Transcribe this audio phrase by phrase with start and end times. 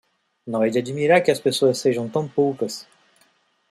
[0.47, 2.87] Não é de admirar que as pessoas sejam tão poucas